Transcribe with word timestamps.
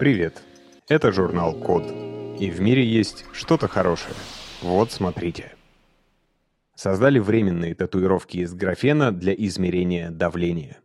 Привет! 0.00 0.42
Это 0.88 1.12
журнал 1.12 1.52
Код. 1.52 1.84
И 2.40 2.50
в 2.50 2.58
мире 2.58 2.82
есть 2.82 3.26
что-то 3.32 3.68
хорошее. 3.68 4.14
Вот 4.62 4.92
смотрите. 4.92 5.52
Создали 6.74 7.18
временные 7.18 7.74
татуировки 7.74 8.38
из 8.38 8.54
графена 8.54 9.12
для 9.12 9.34
измерения 9.34 10.08
давления. 10.08 10.78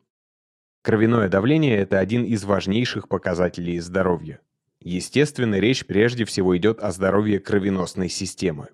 Кровяное 0.82 1.30
давление– 1.30 1.78
это 1.80 1.98
один 1.98 2.26
из 2.26 2.44
важнейших 2.44 3.08
показателей 3.08 3.80
здоровья. 3.80 4.42
Естественно, 4.82 5.62
речь 5.62 5.86
прежде 5.86 6.26
всего 6.26 6.58
идет 6.58 6.82
о 6.82 6.92
здоровье 6.92 7.40
кровеносной 7.40 8.10
системы. 8.10 8.68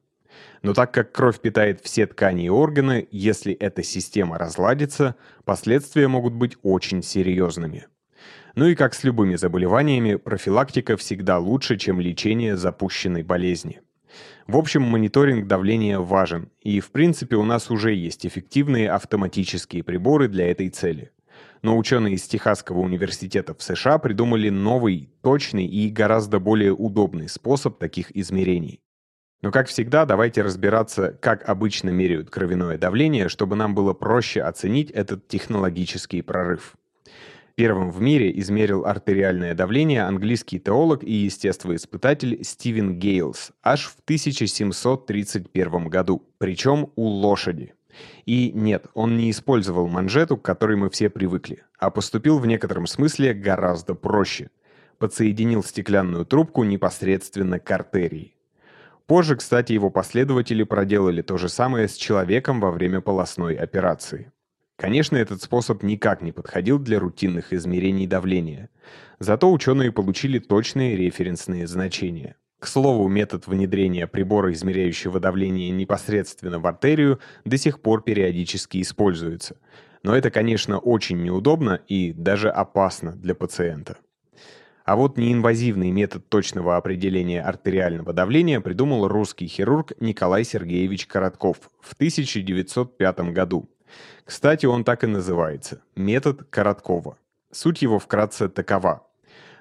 Но 0.63 0.73
так 0.73 0.91
как 0.91 1.11
кровь 1.11 1.39
питает 1.39 1.81
все 1.81 2.07
ткани 2.07 2.45
и 2.45 2.49
органы, 2.49 3.07
если 3.11 3.53
эта 3.53 3.83
система 3.83 4.39
разладится, 4.39 5.15
последствия 5.45 6.07
могут 6.07 6.33
быть 6.33 6.57
очень 6.63 7.03
серьезными. 7.03 7.85
Ну 8.55 8.67
и 8.67 8.75
как 8.75 8.93
с 8.93 9.03
любыми 9.03 9.35
заболеваниями, 9.35 10.15
профилактика 10.15 10.97
всегда 10.97 11.39
лучше, 11.39 11.77
чем 11.77 12.00
лечение 12.00 12.57
запущенной 12.57 13.23
болезни. 13.23 13.82
В 14.47 14.57
общем, 14.57 14.82
мониторинг 14.82 15.47
давления 15.47 16.00
важен, 16.00 16.49
и 16.61 16.79
в 16.82 16.91
принципе 16.91 17.37
у 17.37 17.43
нас 17.43 17.71
уже 17.71 17.93
есть 17.93 18.25
эффективные 18.25 18.91
автоматические 18.91 19.83
приборы 19.83 20.27
для 20.27 20.51
этой 20.51 20.69
цели. 20.69 21.11
Но 21.61 21.77
ученые 21.77 22.15
из 22.15 22.23
Техасского 22.23 22.79
университета 22.79 23.54
в 23.54 23.61
США 23.61 23.99
придумали 23.99 24.49
новый, 24.49 25.10
точный 25.21 25.65
и 25.65 25.89
гораздо 25.89 26.39
более 26.39 26.74
удобный 26.74 27.29
способ 27.29 27.77
таких 27.77 28.15
измерений. 28.15 28.82
Но, 29.41 29.51
как 29.51 29.68
всегда, 29.68 30.05
давайте 30.05 30.41
разбираться, 30.43 31.18
как 31.19 31.47
обычно 31.47 31.89
меряют 31.89 32.30
кровяное 32.30 32.77
давление, 32.77 33.27
чтобы 33.27 33.55
нам 33.55 33.73
было 33.73 33.94
проще 33.94 34.41
оценить 34.41 34.91
этот 34.91 35.27
технологический 35.27 36.22
прорыв. 36.22 36.75
Первым 37.55 37.91
в 37.91 38.02
мире 38.02 38.31
измерил 38.39 38.86
артериальное 38.86 39.53
давление 39.53 40.03
английский 40.03 40.59
теолог 40.59 41.03
и 41.03 41.11
естествоиспытатель 41.11 42.44
Стивен 42.44 42.97
Гейлс 42.97 43.52
аж 43.61 43.88
в 43.88 43.97
1731 44.05 45.89
году, 45.89 46.23
причем 46.38 46.91
у 46.95 47.03
лошади. 47.03 47.73
И 48.25 48.52
нет, 48.53 48.88
он 48.94 49.17
не 49.17 49.31
использовал 49.31 49.88
манжету, 49.88 50.38
к 50.38 50.41
которой 50.44 50.77
мы 50.77 50.89
все 50.89 51.09
привыкли, 51.09 51.63
а 51.77 51.89
поступил 51.89 52.39
в 52.39 52.47
некотором 52.47 52.88
смысле 52.88 53.33
гораздо 53.33 53.95
проще. 53.95 54.49
Подсоединил 54.97 55.63
стеклянную 55.63 56.25
трубку 56.25 56.63
непосредственно 56.63 57.59
к 57.59 57.69
артерии. 57.72 58.35
Позже, 59.07 59.35
кстати, 59.35 59.73
его 59.73 59.89
последователи 59.89 60.63
проделали 60.63 61.22
то 61.22 61.38
же 61.38 61.49
самое 61.49 61.89
с 61.89 61.95
человеком 61.95 62.61
во 62.61 62.72
время 62.72 63.02
полостной 63.02 63.55
операции. 63.55 64.31
Конечно, 64.81 65.15
этот 65.15 65.43
способ 65.43 65.83
никак 65.83 66.23
не 66.23 66.31
подходил 66.31 66.79
для 66.79 66.99
рутинных 66.99 67.53
измерений 67.53 68.07
давления. 68.07 68.71
Зато 69.19 69.51
ученые 69.51 69.91
получили 69.91 70.39
точные 70.39 70.97
референсные 70.97 71.67
значения. 71.67 72.35
К 72.57 72.65
слову, 72.65 73.07
метод 73.07 73.45
внедрения 73.45 74.07
прибора, 74.07 74.51
измеряющего 74.53 75.19
давление 75.19 75.69
непосредственно 75.69 76.57
в 76.57 76.65
артерию, 76.65 77.19
до 77.45 77.57
сих 77.57 77.79
пор 77.79 78.01
периодически 78.01 78.81
используется. 78.81 79.57
Но 80.01 80.15
это, 80.15 80.31
конечно, 80.31 80.79
очень 80.79 81.21
неудобно 81.21 81.79
и 81.88 82.11
даже 82.11 82.49
опасно 82.49 83.11
для 83.11 83.35
пациента. 83.35 83.97
А 84.83 84.95
вот 84.95 85.16
неинвазивный 85.16 85.91
метод 85.91 86.27
точного 86.27 86.75
определения 86.75 87.43
артериального 87.43 88.13
давления 88.13 88.59
придумал 88.59 89.07
русский 89.07 89.45
хирург 89.45 89.91
Николай 89.99 90.43
Сергеевич 90.43 91.05
Коротков 91.05 91.57
в 91.81 91.93
1905 91.93 93.19
году. 93.31 93.69
Кстати, 94.25 94.66
он 94.66 94.84
так 94.84 95.03
и 95.03 95.08
называется– 95.08 95.81
метод 95.95 96.44
Короткова. 96.50 97.17
Суть 97.52 97.81
его 97.81 98.00
вкратце 98.00 98.50
такова. 98.50 99.08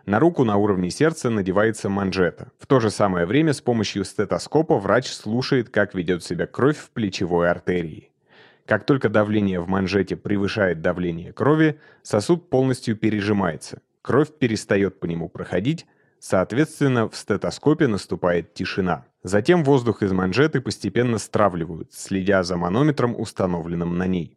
На 0.07 0.19
руку 0.19 0.45
на 0.45 0.57
уровне 0.57 0.91
сердца 0.91 1.31
надевается 1.31 1.89
манжета. 1.89 2.53
В 2.59 2.67
то 2.67 2.81
же 2.81 2.91
самое 2.91 3.27
время 3.27 3.53
с 3.53 3.61
помощью 3.61 4.05
стетоскопа 4.05 4.79
врач 4.79 5.09
слушает, 5.09 5.71
как 5.71 5.95
ведет 5.95 6.25
себя 6.25 6.47
кровь 6.47 6.79
в 6.79 6.91
плечевой 6.91 7.51
артерии. 7.51 8.11
Как 8.67 8.85
только 8.85 9.09
давление 9.09 9.61
в 9.61 9.69
манжете 9.69 10.17
превышает 10.17 10.81
давление 10.81 11.33
крови, 11.33 11.81
сосуд 12.03 12.49
полностью 12.49 12.97
пережимается, 12.97 13.81
Кровь 14.03 14.33
перестает 14.39 14.99
по 14.99 15.07
нему 15.07 15.29
проходить, 15.29 15.87
соответственно, 16.21 17.09
в 17.09 17.17
стетоскопе 17.17 17.89
наступает 17.89 18.55
тишина. 18.55 19.07
Затем 19.23 19.65
воздух 19.65 20.03
из 20.03 20.13
манжеты 20.13 20.61
постепенно 20.61 21.19
стравливают, 21.19 21.93
следя 21.93 22.43
за 22.43 22.57
манометром, 22.57 23.19
установленным 23.19 23.99
на 23.99 24.07
ней. 24.07 24.37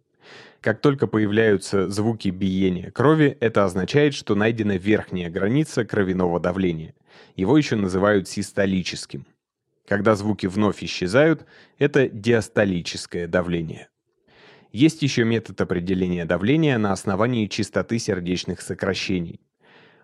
Как 0.61 0.79
только 0.79 1.07
появляются 1.07 1.89
звуки 1.89 2.29
биения 2.29 2.89
крови, 2.89 3.37
это 3.41 3.65
означает, 3.65 4.13
что 4.13 4.33
найдена 4.33 4.77
верхняя 4.77 5.29
граница 5.29 5.83
кровяного 5.83 6.39
давления. 6.39 6.95
Его 7.35 7.57
еще 7.57 7.75
называют 7.75 8.29
систолическим. 8.29 9.27
Когда 9.87 10.15
звуки 10.15 10.47
вновь 10.47 10.81
исчезают, 10.81 11.45
это 11.77 12.07
диастолическое 12.07 13.27
давление. 13.27 13.89
Есть 14.71 15.01
еще 15.01 15.23
метод 15.23 15.59
определения 15.59 16.25
давления 16.25 16.77
на 16.77 16.93
основании 16.93 17.47
частоты 17.47 17.99
сердечных 17.99 18.61
сокращений. 18.61 19.41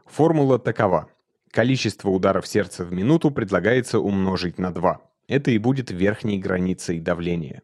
Формула 0.06 0.60
такова. 0.60 1.10
Количество 1.52 2.10
ударов 2.10 2.46
сердца 2.48 2.86
в 2.86 2.94
минуту 2.94 3.32
предлагается 3.32 4.00
умножить 4.00 4.60
на 4.60 4.72
2. 4.72 5.02
Это 5.28 5.52
и 5.52 5.58
будет 5.58 5.90
верхней 5.90 6.38
границей 6.38 7.00
давления. 7.00 7.64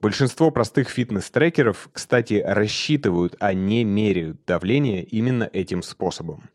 Большинство 0.00 0.50
простых 0.50 0.88
фитнес-трекеров, 0.88 1.88
кстати, 1.92 2.42
рассчитывают, 2.44 3.36
а 3.40 3.54
не 3.54 3.84
меряют 3.84 4.44
давление 4.46 5.02
именно 5.02 5.48
этим 5.52 5.82
способом. 5.82 6.50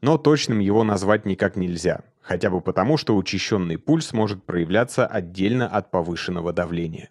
Но 0.00 0.18
точным 0.18 0.58
его 0.58 0.84
назвать 0.84 1.24
никак 1.24 1.56
нельзя, 1.56 2.02
хотя 2.20 2.50
бы 2.50 2.60
потому, 2.60 2.96
что 2.96 3.16
учащенный 3.16 3.78
пульс 3.78 4.12
может 4.12 4.44
проявляться 4.44 5.06
отдельно 5.06 5.68
от 5.68 5.90
повышенного 5.90 6.52
давления. 6.52 7.10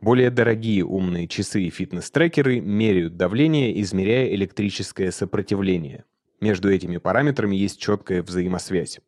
Более 0.00 0.30
дорогие 0.30 0.84
умные 0.84 1.26
часы 1.26 1.62
и 1.62 1.70
фитнес-трекеры 1.70 2.60
меряют 2.60 3.16
давление, 3.16 3.80
измеряя 3.80 4.28
электрическое 4.28 5.10
сопротивление– 5.10 6.04
между 6.40 6.72
этими 6.72 6.98
параметрами 6.98 7.56
есть 7.56 7.80
четкая 7.80 8.22
взаимосвязь. 8.22 9.00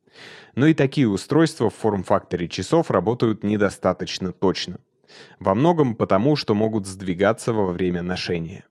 Но 0.55 0.67
и 0.67 0.75
такие 0.75 1.09
устройства 1.09 1.71
в 1.71 1.75
форм-факторе 1.75 2.49
часов 2.49 2.91
работают 2.91 3.45
недостаточно 3.45 4.33
точно. 4.33 4.79
Во 5.39 5.55
многом 5.55 5.95
потому, 5.95 6.37
что 6.37 6.55
могут 6.55 6.87
сдвигаться 6.87 7.53
во 7.53 7.73
время 7.73 8.03
ношения. 8.03 8.65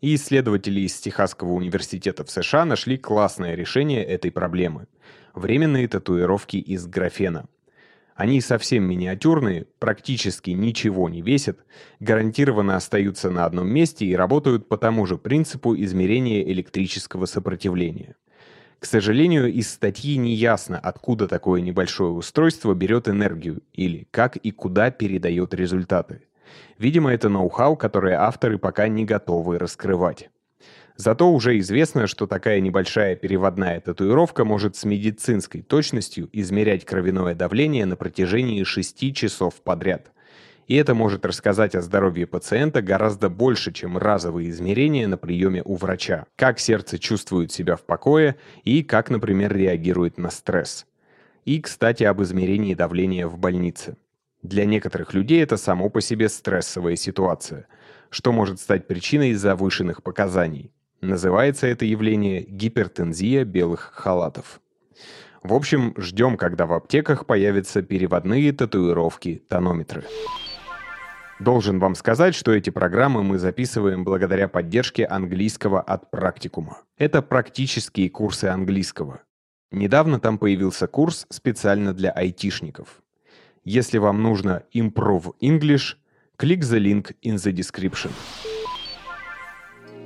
И 0.00 0.14
исследователи 0.14 0.80
из 0.80 0.98
Техасского 0.98 1.52
университета 1.52 2.24
в 2.24 2.30
США 2.30 2.64
нашли 2.64 2.96
классное 2.96 3.54
решение 3.54 4.04
этой 4.04 4.30
проблемы– 4.30 4.86
временные 5.34 5.88
татуировки 5.88 6.56
из 6.56 6.86
графена– 6.86 7.46
они 8.20 8.42
совсем 8.42 8.84
миниатюрные, 8.84 9.66
практически 9.78 10.50
ничего 10.50 11.08
не 11.08 11.22
весят, 11.22 11.60
гарантированно 12.00 12.76
остаются 12.76 13.30
на 13.30 13.46
одном 13.46 13.66
месте 13.66 14.04
и 14.04 14.14
работают 14.14 14.68
по 14.68 14.76
тому 14.76 15.06
же 15.06 15.16
принципу 15.16 15.74
измерения 15.74 16.42
электрического 16.42 17.24
сопротивления. 17.24 18.16
К 18.78 18.84
сожалению, 18.84 19.50
из 19.50 19.70
статьи 19.70 20.18
не 20.18 20.34
ясно, 20.34 20.78
откуда 20.78 21.28
такое 21.28 21.62
небольшое 21.62 22.10
устройство 22.10 22.74
берет 22.74 23.08
энергию 23.08 23.62
или 23.72 24.06
как 24.10 24.36
и 24.36 24.50
куда 24.50 24.90
передает 24.90 25.54
результаты. 25.54 26.20
Видимо, 26.76 27.14
это 27.14 27.30
ноу-хау, 27.30 27.74
которое 27.74 28.20
авторы 28.20 28.58
пока 28.58 28.86
не 28.88 29.06
готовы 29.06 29.58
раскрывать. 29.58 30.28
Зато 31.00 31.32
уже 31.32 31.58
известно, 31.60 32.06
что 32.06 32.26
такая 32.26 32.60
небольшая 32.60 33.16
переводная 33.16 33.80
татуировка 33.80 34.44
может 34.44 34.76
с 34.76 34.84
медицинской 34.84 35.62
точностью 35.62 36.28
измерять 36.30 36.84
кровяное 36.84 37.34
давление 37.34 37.86
на 37.86 37.96
протяжении 37.96 38.62
6 38.62 39.14
часов 39.14 39.62
подряд. 39.62 40.12
И 40.66 40.76
это 40.76 40.92
может 40.92 41.24
рассказать 41.24 41.74
о 41.74 41.80
здоровье 41.80 42.26
пациента 42.26 42.82
гораздо 42.82 43.30
больше, 43.30 43.72
чем 43.72 43.96
разовые 43.96 44.50
измерения 44.50 45.08
на 45.08 45.16
приеме 45.16 45.62
у 45.64 45.76
врача. 45.76 46.26
Как 46.36 46.58
сердце 46.58 46.98
чувствует 46.98 47.50
себя 47.50 47.76
в 47.76 47.82
покое 47.86 48.36
и 48.64 48.82
как, 48.82 49.08
например, 49.08 49.56
реагирует 49.56 50.18
на 50.18 50.28
стресс. 50.28 50.84
И, 51.46 51.62
кстати, 51.62 52.04
об 52.04 52.20
измерении 52.20 52.74
давления 52.74 53.26
в 53.26 53.38
больнице. 53.38 53.96
Для 54.42 54.66
некоторых 54.66 55.14
людей 55.14 55.42
это 55.42 55.56
само 55.56 55.88
по 55.88 56.02
себе 56.02 56.28
стрессовая 56.28 56.96
ситуация, 56.96 57.68
что 58.10 58.32
может 58.32 58.60
стать 58.60 58.86
причиной 58.86 59.32
завышенных 59.32 60.02
показаний. 60.02 60.70
Называется 61.00 61.66
это 61.66 61.84
явление 61.84 62.42
гипертензия 62.42 63.44
белых 63.44 63.92
халатов. 63.94 64.60
В 65.42 65.54
общем, 65.54 65.94
ждем, 65.96 66.36
когда 66.36 66.66
в 66.66 66.74
аптеках 66.74 67.24
появятся 67.24 67.80
переводные 67.80 68.52
татуировки-тонометры. 68.52 70.04
Должен 71.38 71.78
вам 71.78 71.94
сказать, 71.94 72.34
что 72.34 72.52
эти 72.52 72.68
программы 72.68 73.22
мы 73.22 73.38
записываем 73.38 74.04
благодаря 74.04 74.46
поддержке 74.46 75.06
английского 75.06 75.80
от 75.80 76.10
практикума. 76.10 76.82
Это 76.98 77.22
практические 77.22 78.10
курсы 78.10 78.44
английского. 78.44 79.22
Недавно 79.70 80.20
там 80.20 80.36
появился 80.36 80.86
курс 80.86 81.26
специально 81.30 81.94
для 81.94 82.10
айтишников. 82.10 83.00
Если 83.64 83.96
вам 83.96 84.22
нужно 84.22 84.64
Improve 84.74 85.32
English, 85.40 85.96
click 86.36 86.60
the 86.60 86.78
link 86.78 87.14
in 87.22 87.36
the 87.36 87.52
description. 87.52 88.10